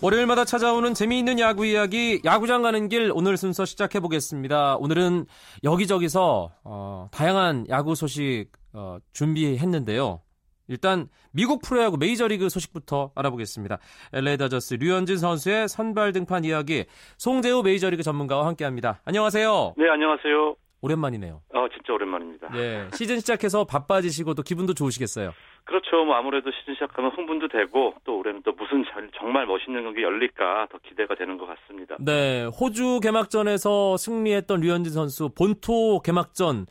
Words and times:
월요일마다 0.00 0.44
찾아오는 0.44 0.94
재미있는 0.94 1.40
야구 1.40 1.66
이야기 1.66 2.20
야구장 2.24 2.62
가는 2.62 2.88
길 2.88 3.10
오늘 3.12 3.36
순서 3.36 3.64
시작해 3.64 3.98
보겠습니다. 3.98 4.76
오늘은 4.76 5.26
여기저기서 5.64 6.52
어, 6.62 7.08
다양한 7.10 7.66
야구 7.68 7.96
소식 7.96 8.46
어, 8.72 8.98
준비했는데요. 9.12 10.20
일단 10.68 11.08
미국 11.32 11.62
프로야구 11.62 11.96
메이저리그 11.96 12.48
소식부터 12.48 13.10
알아보겠습니다. 13.16 13.78
LA 14.12 14.36
다저스 14.36 14.74
류현진 14.74 15.16
선수의 15.18 15.66
선발 15.66 16.12
등판 16.12 16.44
이야기 16.44 16.84
송재우 17.16 17.62
메이저리그 17.64 18.04
전문가와 18.04 18.46
함께합니다. 18.46 19.00
안녕하세요. 19.04 19.74
네, 19.76 19.88
안녕하세요. 19.90 20.54
오랜만이네요. 20.80 21.42
아, 21.68 21.74
진짜 21.74 21.92
오랜만입니다. 21.92 22.48
네, 22.52 22.88
시즌 22.92 23.18
시작해서 23.20 23.64
바빠지시고 23.64 24.34
또 24.34 24.42
기분도 24.42 24.74
좋으시겠어요. 24.74 25.32
그렇죠. 25.64 26.04
뭐 26.04 26.16
아무래도 26.16 26.50
시즌 26.50 26.74
시작하면 26.74 27.10
흥분도 27.10 27.48
되고 27.48 27.94
또 28.04 28.18
올해는 28.18 28.42
또 28.42 28.52
무슨 28.52 28.84
정말 29.18 29.46
멋있는 29.46 29.82
경기 29.82 30.02
열릴까 30.02 30.68
더 30.70 30.78
기대가 30.78 31.14
되는 31.14 31.36
것 31.36 31.46
같습니다. 31.46 31.96
네, 32.00 32.46
호주 32.46 33.00
개막전에서 33.02 33.96
승리했던 33.98 34.60
류현진 34.60 34.92
선수 34.92 35.28
본토 35.36 36.00
개막전 36.00 36.66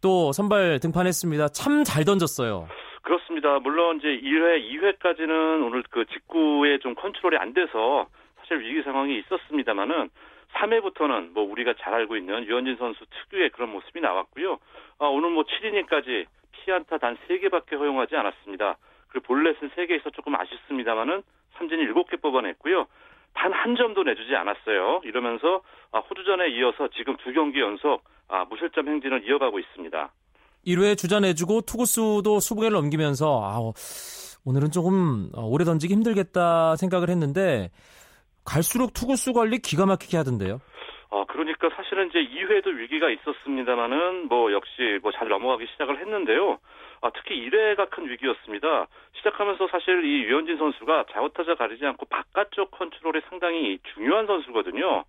또 0.00 0.32
선발 0.32 0.80
등판했습니다. 0.80 1.48
참 1.48 1.84
잘 1.84 2.04
던졌어요. 2.04 2.68
그렇습니다. 3.02 3.58
물론 3.58 3.98
이제 3.98 4.08
1회, 4.08 4.98
2회까지는 4.98 5.66
오늘 5.66 5.82
그 5.90 6.04
직구에 6.06 6.78
좀 6.78 6.94
컨트롤이 6.94 7.36
안 7.36 7.52
돼서 7.54 8.06
사실 8.40 8.60
위기 8.60 8.82
상황이 8.82 9.18
있었습니다만은 9.18 10.10
3회부터는 10.54 11.32
뭐 11.32 11.44
우리가 11.44 11.74
잘 11.80 11.94
알고 11.94 12.16
있는 12.16 12.44
유현진 12.44 12.76
선수 12.76 13.04
특유의 13.06 13.50
그런 13.50 13.70
모습이 13.70 14.00
나왔고요. 14.00 14.58
아, 14.98 15.06
오늘 15.06 15.30
뭐 15.30 15.44
7이닝까지 15.44 16.26
피안타 16.52 16.98
단 16.98 17.16
3개밖에 17.28 17.78
허용하지 17.78 18.16
않았습니다. 18.16 18.76
그리고 19.08 19.26
볼넷은 19.26 19.70
3개 19.70 19.92
있어 19.98 20.10
조금 20.10 20.34
아쉽습니다만은 20.34 21.22
삼진이 21.56 21.86
7개 21.92 22.20
뽑아냈고요. 22.20 22.86
단 23.34 23.52
한 23.52 23.76
점도 23.76 24.02
내주지 24.02 24.34
않았어요. 24.34 25.02
이러면서 25.04 25.60
아, 25.92 25.98
호주전에 26.00 26.48
이어서 26.58 26.88
지금 26.96 27.16
두 27.18 27.32
경기 27.32 27.60
연속 27.60 28.02
아, 28.28 28.44
무실점 28.44 28.88
행진을 28.88 29.28
이어가고 29.28 29.58
있습니다. 29.58 30.12
1회 30.66 30.98
주자 30.98 31.20
내주고 31.20 31.60
투구수도 31.62 32.38
20개를 32.38 32.72
넘기면서 32.72 33.40
아, 33.44 33.58
오늘은 34.44 34.70
조금 34.70 35.30
오래 35.34 35.64
던지기 35.64 35.92
힘들겠다 35.94 36.76
생각을 36.76 37.10
했는데 37.10 37.70
갈수록 38.48 38.94
투구수 38.94 39.32
관리 39.32 39.58
기가 39.58 39.84
막히게 39.86 40.16
하던데요. 40.16 40.60
어, 41.10 41.24
그러니까 41.26 41.68
사실은 41.74 42.08
이제 42.08 42.18
2회도 42.18 42.76
위기가 42.76 43.08
있었습니다만은 43.10 44.28
뭐 44.28 44.52
역시 44.52 44.98
뭐 45.02 45.12
잘 45.12 45.28
넘어가기 45.28 45.66
시작을 45.72 45.98
했는데요. 46.00 46.58
아, 47.00 47.10
특히 47.14 47.48
1회가 47.48 47.90
큰 47.90 48.08
위기였습니다. 48.10 48.86
시작하면서 49.18 49.68
사실 49.68 50.04
이 50.04 50.24
유현진 50.24 50.58
선수가 50.58 51.04
좌우타자 51.12 51.54
가리지 51.54 51.86
않고 51.86 52.06
바깥쪽 52.06 52.72
컨트롤이 52.72 53.20
상당히 53.28 53.78
중요한 53.94 54.26
선수거든요. 54.26 55.04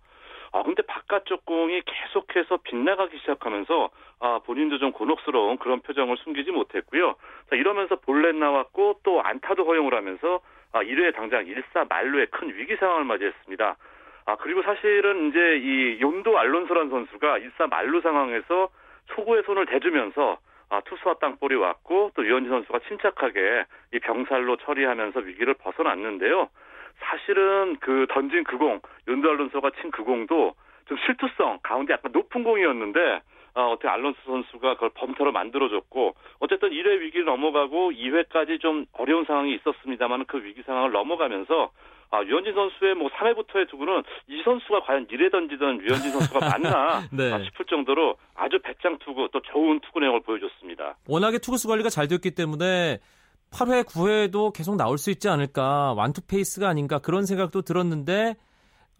아, 0.52 0.62
근데 0.62 0.82
바깥쪽 0.82 1.44
공이 1.44 1.82
계속해서 1.84 2.58
빗나가기 2.64 3.18
시작하면서 3.18 3.90
아, 4.20 4.40
본인도 4.44 4.78
좀 4.78 4.92
곤혹스러운 4.92 5.58
그런 5.58 5.80
표정을 5.80 6.16
숨기지 6.18 6.50
못했고요. 6.50 7.14
자, 7.50 7.56
이러면서 7.56 7.96
볼넷 7.96 8.34
나왔고 8.36 9.00
또 9.02 9.22
안타도 9.22 9.64
허용을 9.64 9.94
하면서 9.94 10.40
아, 10.72 10.82
1회 10.82 11.09
당장 11.20 11.44
1사 11.44 11.86
말루의 11.86 12.28
큰 12.30 12.48
위기 12.56 12.76
상황을 12.76 13.04
맞이했습니다. 13.04 13.76
아, 14.24 14.36
그리고 14.36 14.62
사실은 14.62 15.28
이제 15.28 15.58
이 15.58 16.00
용도 16.00 16.38
알론소란 16.38 16.88
선수가 16.88 17.40
1사 17.40 17.68
말루 17.68 18.00
상황에서 18.00 18.70
초구에 19.08 19.42
손을 19.42 19.66
대주면서 19.66 20.38
아, 20.70 20.80
투수와 20.80 21.16
땅볼이 21.20 21.56
왔고 21.56 22.12
또 22.14 22.24
유현진 22.24 22.50
선수가 22.50 22.78
침착하게 22.88 23.64
이 23.92 23.98
병살로 23.98 24.56
처리하면서 24.58 25.20
위기를 25.20 25.52
벗어났는데요. 25.54 26.48
사실은 27.00 27.76
그 27.80 28.06
던진 28.08 28.44
그 28.44 28.56
공, 28.56 28.80
윤도 29.06 29.30
알론소가 29.30 29.72
친 29.82 29.90
그 29.90 30.04
공도 30.04 30.54
좀 30.86 30.96
실투성 31.04 31.58
가운데 31.62 31.92
약간 31.92 32.12
높은 32.12 32.44
공이었는데 32.44 33.20
어, 33.54 33.72
어떻게 33.72 33.88
알론소 33.88 34.18
선수가 34.24 34.74
그걸 34.74 34.90
범터로 34.94 35.32
만들어줬고 35.32 36.14
어쨌든 36.40 36.70
1회 36.70 37.00
위기를 37.00 37.24
넘어가고 37.24 37.90
2회까지 37.92 38.60
좀 38.60 38.86
어려운 38.92 39.24
상황이 39.24 39.54
있었습니다만 39.54 40.26
그 40.26 40.42
위기 40.42 40.62
상황을 40.62 40.92
넘어가면서 40.92 41.70
아, 42.12 42.24
유현진 42.24 42.54
선수의 42.54 42.94
뭐 42.96 43.08
3회부터의 43.08 43.68
투구는 43.70 44.02
이 44.28 44.42
선수가 44.44 44.80
과연 44.80 45.06
1회 45.06 45.30
던지던 45.30 45.80
유현진 45.80 46.10
선수가 46.10 46.40
맞나 46.40 47.02
네. 47.12 47.32
아, 47.32 47.42
싶을 47.44 47.66
정도로 47.66 48.16
아주 48.34 48.58
배짱 48.62 48.98
투구 48.98 49.28
또 49.32 49.40
좋은 49.40 49.78
투구 49.80 50.00
내용을 50.00 50.20
보여줬습니다. 50.22 50.96
워낙에 51.08 51.38
투구수 51.38 51.68
관리가 51.68 51.88
잘 51.88 52.08
됐기 52.08 52.32
때문에 52.32 52.98
8회, 53.52 53.84
9회도 53.84 54.52
계속 54.52 54.76
나올 54.76 54.98
수 54.98 55.10
있지 55.10 55.28
않을까 55.28 55.94
완투 55.96 56.26
페이스가 56.26 56.68
아닌가 56.68 56.98
그런 56.98 57.26
생각도 57.26 57.62
들었는데 57.62 58.34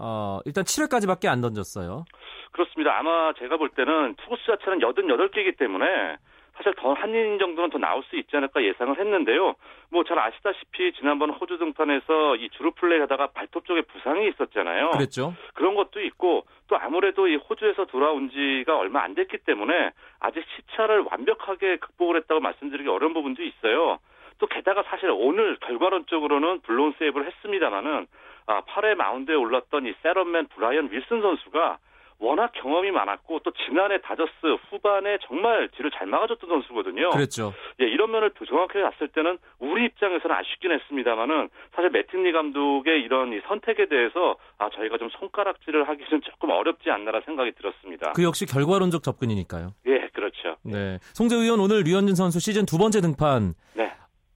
어, 0.00 0.41
일단 0.47 0.65
7회까지밖에 0.65 1.28
안 1.28 1.41
던졌어요. 1.41 2.05
그렇습니다. 2.53 2.99
아마 2.99 3.33
제가 3.34 3.56
볼 3.59 3.69
때는 3.69 4.15
투구수 4.16 4.47
자체는 4.47 4.78
88개이기 4.81 5.59
때문에 5.59 6.16
사실 6.56 6.75
더 6.75 6.93
한 6.93 7.11
이닝 7.11 7.38
정도는 7.38 7.71
더 7.71 7.78
나올 7.78 8.03
수 8.05 8.16
있지 8.16 8.37
않을까 8.37 8.62
예상을 8.62 8.99
했는데요. 8.99 9.55
뭐 9.91 10.05
잘 10.05 10.19
아시다시피 10.19 10.93
지난번 10.94 11.31
호주 11.31 11.59
등판에서 11.59 12.37
이 12.37 12.50
주루 12.50 12.72
플레이 12.72 13.00
하다가 13.00 13.28
발톱 13.28 13.65
쪽에 13.65 13.83
부상이 13.83 14.28
있었잖아요. 14.28 14.91
그랬죠. 14.91 15.34
그런 15.55 15.75
것도 15.75 16.03
있고 16.03 16.44
또 16.69 16.77
아무래도 16.77 17.28
이 17.28 17.37
호주에서 17.37 17.87
돌아온 17.87 18.31
지가 18.31 18.77
얼마 18.77 19.03
안 19.03 19.15
됐기 19.15 19.38
때문에 19.38 19.91
아직 20.19 20.44
시차를 20.56 21.05
완벽하게 21.11 21.78
극복을 21.78 22.17
했다고 22.17 22.41
말씀드리기 22.41 22.88
어려운 22.88 23.15
부분도 23.15 23.43
있어요. 23.43 23.99
또 24.41 24.47
게다가 24.47 24.83
사실 24.84 25.11
오늘 25.11 25.56
결과론적으로는 25.61 26.61
블론 26.61 26.95
세이브를 26.99 27.27
했습니다마는 27.27 28.06
아, 28.47 28.62
8회 28.62 28.97
마운드에 28.97 29.34
올랐던 29.34 29.87
이 29.87 29.95
셋업맨 30.03 30.49
브라이언 30.49 30.91
윌슨 30.91 31.21
선수가 31.21 31.78
워낙 32.19 32.53
경험이 32.53 32.91
많았고 32.91 33.41
또 33.41 33.50
지난해 33.67 33.99
다저스 34.03 34.31
후반에 34.69 35.19
정말 35.27 35.69
뒤를 35.75 35.91
잘 35.91 36.06
막아줬던 36.06 36.49
선수거든요. 36.50 37.11
그렇죠. 37.11 37.55
예, 37.81 37.87
이런 37.87 38.11
면을 38.11 38.31
정확하게 38.47 38.83
봤을 38.83 39.09
때는 39.09 39.39
우리 39.59 39.87
입장에서는 39.87 40.37
아쉽긴 40.37 40.71
했습니다만은 40.73 41.49
사실 41.75 41.91
매틴리 41.91 42.33
감독의 42.33 43.00
이런 43.03 43.33
이 43.33 43.41
선택에 43.49 43.87
대해서 43.87 44.37
아 44.59 44.69
저희가 44.69 44.99
좀 44.99 45.09
손가락질을 45.09 45.89
하기는 45.89 46.21
조금 46.23 46.50
어렵지 46.50 46.91
않나라 46.91 47.23
생각이 47.23 47.53
들었습니다. 47.53 48.12
그 48.12 48.23
역시 48.23 48.45
결과론적 48.45 49.03
접근이니까요. 49.03 49.73
예, 49.87 50.09
그렇죠. 50.12 50.56
네. 50.62 50.99
송재 51.15 51.37
의원 51.37 51.61
오늘 51.61 51.84
류현진 51.84 52.17
선수 52.17 52.39
시즌 52.39 52.67
두 52.67 52.77
번째 52.77 53.00
등판. 53.00 53.55
네. 53.75 53.91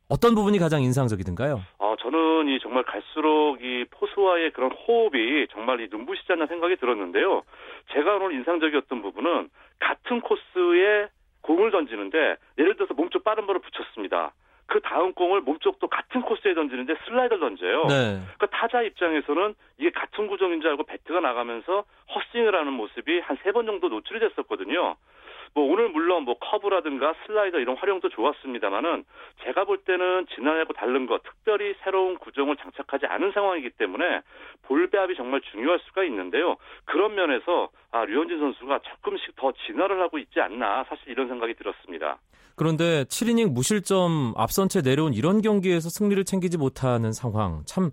어떤 0.08 0.34
부분이 0.34 0.58
가장 0.58 0.82
인상적이든가요? 0.82 1.60
어, 1.78 1.94
저는 2.00 2.48
이 2.48 2.58
정말 2.60 2.84
갈수록 2.84 3.58
이 3.62 3.84
포수와의 3.90 4.50
그런 4.52 4.70
호흡이 4.72 5.46
정말 5.50 5.80
이 5.80 5.88
눈부시지 5.90 6.30
않나 6.32 6.46
생각이 6.46 6.76
들었는데요. 6.76 7.42
제가 7.92 8.16
오늘 8.16 8.32
인상적이었던 8.32 9.00
부분은 9.02 9.48
같은 9.80 10.20
코스에 10.20 11.08
공을 11.40 11.70
던지는데 11.70 12.36
예를 12.58 12.74
들어서 12.76 12.94
몸쪽 12.94 13.24
빠른 13.24 13.46
볼을 13.46 13.60
붙였습니다. 13.60 14.32
그 14.66 14.80
다음 14.80 15.12
공을 15.12 15.42
몸쪽도 15.42 15.88
같은 15.88 16.22
코스에 16.22 16.54
던지는데 16.54 16.94
슬라이더를 17.06 17.38
던져요. 17.40 17.84
네. 17.86 18.20
그러니까 18.36 18.46
타자 18.50 18.80
입장에서는 18.82 19.54
이게 19.78 19.90
같은 19.90 20.26
구종인 20.26 20.62
줄 20.62 20.70
알고 20.70 20.84
배트가 20.84 21.20
나가면서 21.20 21.84
헛스윙을 22.14 22.54
하는 22.54 22.72
모습이 22.72 23.20
한 23.20 23.36
세 23.44 23.52
번 23.52 23.66
정도 23.66 23.88
노출이 23.88 24.20
됐었거든요. 24.20 24.96
뭐 25.54 25.72
오늘 25.72 25.88
물론 25.88 26.24
뭐 26.24 26.34
커브라든가 26.38 27.14
슬라이더 27.24 27.60
이런 27.60 27.76
활용도 27.76 28.08
좋았습니다만은 28.08 29.04
제가 29.44 29.64
볼 29.64 29.78
때는 29.78 30.26
지난해하고 30.34 30.72
다른 30.72 31.06
것 31.06 31.22
특별히 31.22 31.74
새로운 31.84 32.18
구종을 32.18 32.56
장착하지 32.56 33.06
않은 33.06 33.30
상황이기 33.32 33.70
때문에 33.78 34.22
볼 34.62 34.88
배합이 34.90 35.14
정말 35.14 35.40
중요할 35.52 35.78
수가 35.86 36.02
있는데요. 36.04 36.56
그런 36.84 37.14
면에서 37.14 37.70
아 37.92 38.04
류현진 38.04 38.40
선수가 38.40 38.80
조금씩 38.80 39.36
더 39.36 39.52
진화를 39.66 40.00
하고 40.00 40.18
있지 40.18 40.40
않나 40.40 40.84
사실 40.88 41.08
이런 41.08 41.28
생각이 41.28 41.54
들었습니다. 41.54 42.18
그런데 42.56 43.04
7이닝 43.04 43.52
무실점 43.52 44.34
앞선 44.36 44.68
채 44.68 44.80
내려온 44.80 45.14
이런 45.14 45.40
경기에서 45.40 45.88
승리를 45.88 46.24
챙기지 46.24 46.58
못하는 46.58 47.12
상황 47.12 47.62
참 47.64 47.90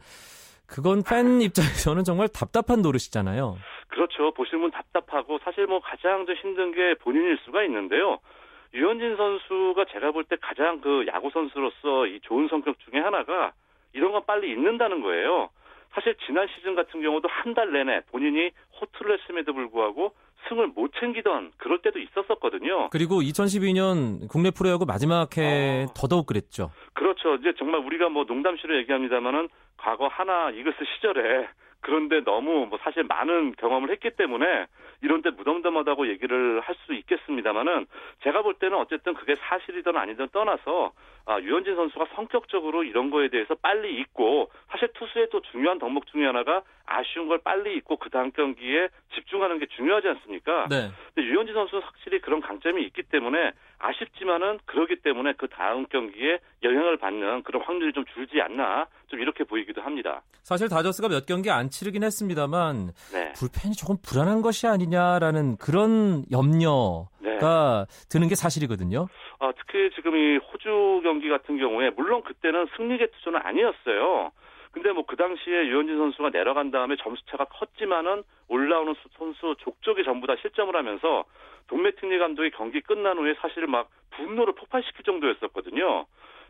그건 0.65 1.03
팬 1.03 1.41
입장에서는 1.41 2.03
정말 2.05 2.27
답답한 2.29 2.81
노릇이잖아요. 2.81 3.57
그렇죠. 3.91 4.31
보시는 4.31 4.61
분 4.61 4.71
답답하고 4.71 5.39
사실 5.43 5.67
뭐 5.67 5.79
가장 5.79 6.25
더 6.25 6.33
힘든 6.33 6.71
게 6.71 6.95
본인일 6.95 7.37
수가 7.45 7.63
있는데요. 7.63 8.19
유현진 8.73 9.17
선수가 9.17 9.85
제가 9.91 10.11
볼 10.11 10.23
때 10.23 10.37
가장 10.41 10.79
그 10.81 11.05
야구 11.07 11.29
선수로서 11.31 12.07
이 12.07 12.19
좋은 12.21 12.47
성격 12.47 12.77
중에 12.79 12.99
하나가 13.01 13.51
이런 13.93 14.11
건 14.13 14.23
빨리 14.25 14.49
잊는다는 14.51 15.01
거예요. 15.01 15.49
사실 15.93 16.15
지난 16.25 16.47
시즌 16.55 16.73
같은 16.75 17.01
경우도 17.01 17.27
한 17.27 17.53
달 17.53 17.71
내내 17.73 18.01
본인이 18.11 18.49
호투를 18.79 19.19
했음에도 19.19 19.53
불구하고 19.53 20.13
승을 20.47 20.67
못 20.67 20.91
챙기던 20.99 21.51
그럴 21.57 21.79
때도 21.81 21.99
있었었거든요. 21.99 22.89
그리고 22.91 23.19
2012년 23.21 24.29
국내 24.29 24.51
프로야구 24.51 24.85
마지막 24.85 25.35
해 25.37 25.83
어... 25.83 25.93
더더욱 25.93 26.25
그랬죠. 26.27 26.71
그렇죠. 26.93 27.35
이제 27.35 27.51
정말 27.59 27.81
우리가 27.81 28.07
뭐 28.07 28.23
농담시로 28.23 28.77
얘기합니다만은 28.77 29.49
과거 29.77 30.07
하나 30.07 30.49
이글스 30.51 30.77
시절에 30.95 31.49
그런데 31.81 32.23
너무 32.23 32.67
뭐 32.67 32.79
사실 32.83 33.03
많은 33.03 33.53
경험을 33.57 33.89
했기 33.91 34.11
때문에 34.11 34.67
이런 35.01 35.21
데 35.21 35.31
무덤덤하다고 35.31 36.07
얘기를 36.07 36.61
할 36.61 36.75
수 36.85 36.93
있겠습니다만은 36.93 37.87
제가 38.23 38.41
볼 38.41 38.55
때는 38.55 38.77
어쨌든 38.77 39.13
그게 39.13 39.35
사실이든 39.35 39.95
아니든 39.95 40.29
떠나서 40.31 40.91
아, 41.25 41.39
유현진 41.39 41.75
선수가 41.75 42.07
성격적으로 42.15 42.83
이런 42.83 43.09
거에 43.11 43.29
대해서 43.29 43.55
빨리 43.55 43.99
잊고 43.99 44.49
사실 44.69 44.89
투수의 44.93 45.29
또 45.31 45.41
중요한 45.41 45.77
덕목 45.79 46.07
중에 46.07 46.25
하나가 46.25 46.63
아쉬운 46.91 47.27
걸 47.27 47.39
빨리 47.39 47.77
잊고 47.77 47.97
그 47.97 48.09
다음 48.09 48.31
경기에 48.31 48.89
집중하는 49.15 49.59
게 49.59 49.65
중요하지 49.67 50.07
않습니까? 50.09 50.67
네. 50.69 50.89
근데 51.13 51.27
유현진 51.27 51.53
선수는 51.53 51.83
확실히 51.83 52.19
그런 52.19 52.41
강점이 52.41 52.83
있기 52.83 53.03
때문에 53.03 53.51
아쉽지만은 53.79 54.59
그러기 54.65 54.97
때문에 54.97 55.33
그 55.37 55.47
다음 55.47 55.85
경기에 55.85 56.39
영향을 56.63 56.97
받는 56.97 57.43
그런 57.43 57.63
확률이 57.63 57.93
좀 57.93 58.05
줄지 58.13 58.41
않나 58.41 58.87
좀 59.07 59.19
이렇게 59.19 59.43
보이기도 59.43 59.81
합니다. 59.81 60.21
사실 60.43 60.67
다저스가 60.69 61.07
몇 61.07 61.25
경기 61.25 61.49
안 61.49 61.69
치르긴 61.69 62.03
했습니다만 62.03 62.91
네. 63.13 63.31
불펜이 63.33 63.73
조금 63.75 63.95
불안한 64.03 64.41
것이 64.41 64.67
아니냐라는 64.67 65.57
그런 65.57 66.23
염려 66.31 67.07
가 67.39 67.85
네. 67.87 68.07
드는 68.09 68.27
게 68.27 68.35
사실이거든요. 68.35 69.07
아, 69.39 69.51
특히 69.57 69.89
지금 69.95 70.15
이 70.15 70.37
호주 70.37 71.01
경기 71.03 71.27
같은 71.29 71.57
경우에 71.57 71.89
물론 71.91 72.21
그때는 72.21 72.67
승리계 72.77 73.07
투수는 73.07 73.39
아니었어요. 73.43 74.31
근데 74.71 74.91
뭐 74.91 75.03
그 75.03 75.17
당시에 75.17 75.67
유현진 75.67 75.97
선수가 75.97 76.29
내려간 76.29 76.71
다음에 76.71 76.95
점수차가 76.95 77.45
컸지만은 77.45 78.23
올라오는 78.47 78.95
선수 79.17 79.55
족족이 79.59 80.03
전부 80.03 80.25
다 80.25 80.35
실점을 80.41 80.73
하면서 80.73 81.25
동메팅리 81.67 82.17
감독이 82.17 82.51
경기 82.51 82.79
끝난 82.81 83.17
후에 83.17 83.35
사실 83.41 83.67
막 83.67 83.89
분노를 84.11 84.53
폭발시킬 84.55 85.03
정도였었거든요. 85.03 86.05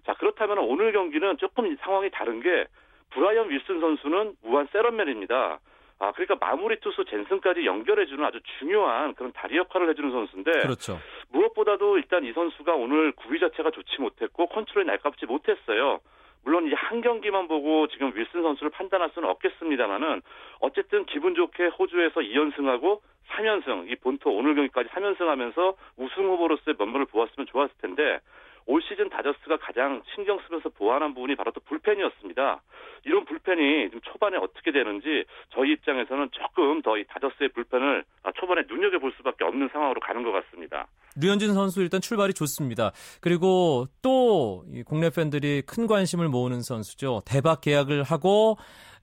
자, 0.05 0.13
그렇다면 0.13 0.59
오늘 0.59 0.91
경기는 0.91 1.37
조금 1.37 1.75
상황이 1.77 2.09
다른 2.11 2.41
게 2.41 2.65
브라이언 3.11 3.49
윌슨 3.49 3.79
선수는 3.79 4.35
무한 4.43 4.67
세런맨입니다. 4.71 5.59
아, 5.99 6.11
그러니까 6.13 6.35
마무리 6.39 6.79
투수 6.79 7.05
젠슨까지 7.05 7.65
연결해주는 7.65 8.23
아주 8.25 8.39
중요한 8.57 9.13
그런 9.13 9.31
다리 9.33 9.57
역할을 9.57 9.89
해주는 9.89 10.11
선수인데. 10.11 10.51
그렇죠. 10.51 10.99
무엇보다도 11.29 11.97
일단 11.97 12.25
이 12.25 12.33
선수가 12.33 12.73
오늘 12.73 13.11
구위 13.11 13.39
자체가 13.39 13.69
좋지 13.69 14.01
못했고 14.01 14.47
컨트롤이 14.47 14.87
날카롭지 14.87 15.27
못했어요. 15.27 15.99
물론 16.43 16.67
이한 16.67 17.01
경기만 17.01 17.47
보고 17.47 17.87
지금 17.87 18.11
윌슨 18.15 18.41
선수를 18.41 18.71
판단할 18.71 19.11
수는 19.13 19.29
없겠습니다만은 19.29 20.21
어쨌든 20.59 21.05
기분 21.05 21.35
좋게 21.35 21.67
호주에서 21.67 22.21
2연승하고 22.21 23.01
3연승, 23.29 23.89
이 23.89 23.95
본토 23.95 24.31
오늘 24.31 24.55
경기까지 24.55 24.89
3연승하면서 24.89 25.75
우승 25.97 26.23
후보로서의 26.23 26.75
면모를 26.77 27.05
보았으면 27.05 27.47
좋았을 27.47 27.73
텐데 27.81 28.19
올 28.65 28.81
시즌 28.81 29.09
다저스가 29.09 29.57
가장 29.57 30.01
신경 30.13 30.39
쓰면서 30.45 30.69
보완한 30.69 31.13
부분이 31.13 31.35
바로 31.35 31.51
또 31.51 31.61
불펜이었습니다. 31.61 32.61
이런 33.05 33.25
불펜이 33.25 33.89
좀 33.89 34.01
초반에 34.01 34.37
어떻게 34.37 34.71
되는지 34.71 35.25
저희 35.49 35.71
입장에서는 35.71 36.29
조금 36.31 36.81
더 36.81 36.97
이 36.97 37.03
다저스의 37.05 37.49
불펜을 37.49 38.03
아, 38.23 38.31
초반에 38.33 38.63
눈여겨볼 38.67 39.13
수밖에 39.17 39.45
없는 39.45 39.69
상황으로 39.69 39.99
가는 39.99 40.23
것 40.23 40.31
같습니다. 40.31 40.87
류현진 41.15 41.53
선수 41.53 41.81
일단 41.81 42.01
출발이 42.01 42.33
좋습니다. 42.33 42.91
그리고 43.19 43.87
또 44.01 44.65
국내 44.85 45.09
팬들이 45.09 45.61
큰 45.65 45.87
관심을 45.87 46.29
모으는 46.29 46.61
선수죠. 46.61 47.21
대박 47.25 47.61
계약을 47.61 48.03
하고 48.03 48.57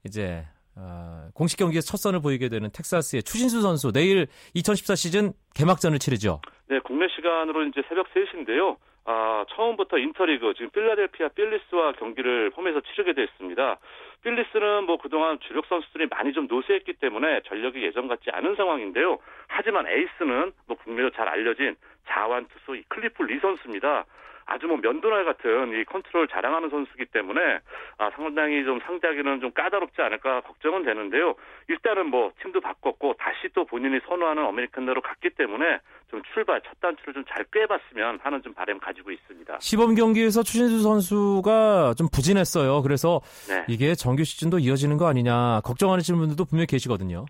이제 0.05 0.45
어, 0.75 1.27
공식 1.33 1.57
경기에 1.57 1.81
첫 1.81 1.97
선을 1.97 2.21
보이게 2.21 2.47
되는 2.47 2.69
텍사스의 2.71 3.23
추신수 3.23 3.61
선수 3.61 3.91
내일 3.91 4.27
2014 4.53 4.95
시즌 4.95 5.33
개막전을 5.53 5.99
치르죠. 5.99 6.41
네, 6.69 6.79
국내 6.85 7.07
시간으로 7.15 7.65
이제 7.67 7.81
새벽 7.89 8.07
3시인데요. 8.13 8.77
아, 9.11 9.43
처음부터 9.49 9.97
인터리그 9.97 10.53
지금 10.53 10.69
필라델피아 10.69 11.29
필리스와 11.29 11.93
경기를 11.93 12.51
홈에서 12.55 12.79
치르게 12.81 13.13
됐습니다. 13.13 13.77
필리스는 14.23 14.83
뭐 14.83 14.97
그동안 14.97 15.39
주력 15.39 15.65
선수들이 15.65 16.05
많이 16.11 16.31
좀 16.31 16.45
노쇠했기 16.45 16.93
때문에 16.93 17.41
전력이 17.47 17.81
예전 17.81 18.07
같지 18.07 18.29
않은 18.29 18.55
상황인데요. 18.55 19.17
하지만 19.47 19.87
에이스는 19.87 20.51
뭐 20.67 20.77
국내로 20.77 21.09
잘 21.09 21.27
알려진 21.27 21.75
좌완 22.07 22.45
투수 22.49 22.79
클리프 22.87 23.23
리 23.23 23.39
선수입니다. 23.39 24.05
아주 24.51 24.65
뭐 24.65 24.77
면도날 24.77 25.25
같은 25.25 25.79
이 25.79 25.83
컨트롤 25.85 26.27
자랑하는 26.27 26.69
선수기 26.71 27.05
때문에 27.05 27.59
아, 27.99 28.09
상당히 28.15 28.63
좀 28.65 28.79
상대하기는 28.83 29.41
좀 29.41 29.51
까다롭지 29.51 30.01
않을까 30.01 30.41
걱정은 30.41 30.83
되는데요. 30.83 31.35
일단은 31.67 32.07
뭐 32.07 32.31
팀도 32.41 32.59
바꿨고 32.59 33.13
다시 33.19 33.47
또 33.53 33.63
본인이 33.65 33.99
선호하는 34.07 34.43
아메리칸으로 34.43 35.01
갔기 35.01 35.29
때문에 35.31 35.79
좀 36.09 36.23
출발 36.33 36.61
첫 36.61 36.79
단추를 36.81 37.13
좀 37.13 37.23
잘 37.29 37.45
꿰봤으면 37.51 38.19
하는 38.23 38.41
좀 38.41 38.53
바람 38.55 38.79
가지고 38.79 39.11
있습니다. 39.11 39.59
시범 39.59 39.93
경기에서 39.93 40.41
추신수 40.41 40.81
선수가 40.81 41.93
좀 41.95 42.07
부진했어요. 42.11 42.81
그래서 42.81 43.21
네. 43.47 43.65
이게 43.67 43.93
정규 43.93 44.23
시즌도 44.23 44.57
이어지는 44.59 44.97
거 44.97 45.07
아니냐 45.07 45.61
걱정하시는 45.63 46.19
분들도 46.19 46.45
분명히 46.45 46.65
계시거든요. 46.65 47.25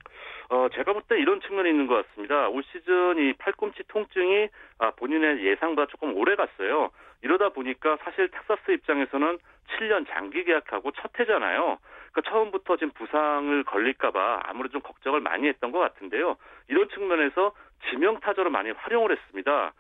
어, 0.51 0.67
제가 0.73 0.93
볼 0.93 1.03
때 1.09 1.19
이런 1.19 1.41
측면이 1.41 1.69
있는 1.69 1.87
것 1.87 2.05
같습니다. 2.07 2.47
올 2.49 2.63
시즌 2.71 3.17
이 3.17 3.33
팔꿈치 3.33 3.83
통증이 3.87 4.47
아, 4.79 4.91
본인의 4.91 5.43
예상보다 5.45 5.87
조금 5.91 6.15
오래 6.15 6.35
갔어요. 6.35 6.89
이러다 7.21 7.49
보니까 7.49 7.97
사실 8.03 8.29
텍사스 8.29 8.71
입장에서는 8.71 9.39
7년 9.77 10.07
장기 10.09 10.43
계약하고 10.43 10.91
첫 10.91 11.11
해잖아요. 11.19 11.77
그러니까 12.11 12.31
처음부터 12.31 12.77
지금 12.77 12.91
부상을 12.93 13.63
걸릴까봐 13.63 14.41
아무래도 14.45 14.73
좀 14.73 14.81
걱정을 14.81 15.19
많이 15.19 15.47
했던 15.47 15.71
것 15.71 15.79
같은데요. 15.79 16.37
이런 16.67 16.89
측면에서 16.89 17.53
지명 17.89 18.19
타자로 18.19 18.49
많이 18.49 18.71
활용을 18.71 19.11
했습니다. 19.11 19.73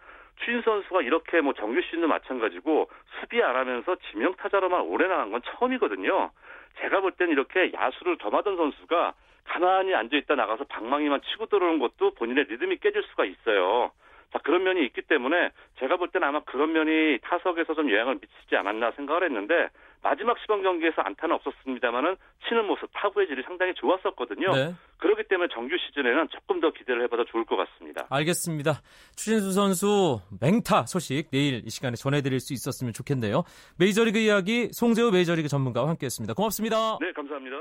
추인 0.43 0.61
선수가 0.61 1.01
이렇게 1.01 1.41
뭐 1.41 1.53
정규 1.53 1.81
시즌도 1.81 2.07
마찬가지고 2.07 2.89
수비 3.19 3.41
안 3.43 3.55
하면서 3.55 3.95
지명 4.11 4.35
타자로만 4.35 4.81
오래 4.81 5.07
나간 5.07 5.31
건 5.31 5.41
처음이거든요. 5.43 6.31
제가 6.79 7.01
볼 7.01 7.11
땐 7.11 7.29
이렇게 7.29 7.71
야수를 7.73 8.17
겸하던 8.17 8.55
선수가 8.55 9.13
가만히 9.45 9.93
앉아 9.95 10.15
있다 10.15 10.35
나가서 10.35 10.65
방망이만 10.65 11.21
치고 11.21 11.47
들어오는 11.47 11.79
것도 11.79 12.11
본인의 12.11 12.45
리듬이 12.45 12.77
깨질 12.77 13.03
수가 13.03 13.25
있어요. 13.25 13.91
자, 14.31 14.39
그런 14.39 14.63
면이 14.63 14.85
있기 14.85 15.01
때문에 15.03 15.49
제가 15.79 15.97
볼 15.97 16.09
때는 16.09 16.27
아마 16.27 16.39
그런 16.41 16.71
면이 16.71 17.19
타석에서 17.21 17.73
좀 17.73 17.91
영향을 17.91 18.15
미치지 18.15 18.55
않았나 18.55 18.91
생각을 18.91 19.23
했는데 19.23 19.69
마지막 20.01 20.37
시범 20.39 20.61
경기에서 20.61 21.01
안타는 21.01 21.35
없었습니다만은 21.35 22.15
치는 22.47 22.65
모습 22.67 22.89
타구의 22.93 23.27
질이 23.27 23.43
상당히 23.43 23.73
좋았었거든요. 23.73 24.51
네. 24.53 24.73
그렇기 24.97 25.23
때문에 25.27 25.49
정규 25.53 25.75
시즌에는 25.77 26.29
조금 26.29 26.61
더 26.61 26.71
기대를 26.71 27.03
해봐도 27.03 27.25
좋을 27.25 27.43
것 27.45 27.57
같습니다. 27.57 28.07
알겠습니다. 28.09 28.81
추진수 29.15 29.51
선수 29.51 30.21
맹타 30.39 30.85
소식 30.85 31.29
내일 31.31 31.61
이 31.65 31.69
시간에 31.69 31.95
전해드릴 31.95 32.39
수 32.39 32.53
있었으면 32.53 32.93
좋겠네요. 32.93 33.43
메이저리그 33.77 34.19
이야기 34.19 34.69
송재우 34.71 35.11
메이저리그 35.11 35.49
전문가와 35.49 35.89
함께했습니다. 35.89 36.33
고맙습니다. 36.33 36.97
네, 37.01 37.11
감사합니다. 37.13 37.57